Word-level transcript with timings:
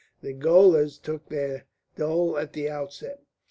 The 0.23 0.33
gaolers 0.33 0.97
took 0.97 1.29
their 1.29 1.67
dole 1.95 2.35
at 2.35 2.53
the 2.53 2.67
outset. 2.71 3.21